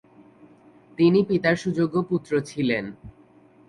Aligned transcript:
তিনি 0.97 1.19
পিতার 1.29 1.55
সুযোগ্য 1.55 1.95
পুত্র 2.09 2.31
ছিলেন। 2.41 2.85